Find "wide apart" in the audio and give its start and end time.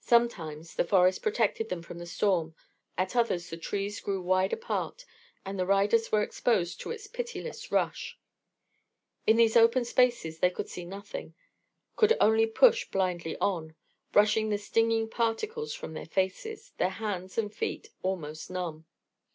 4.22-5.04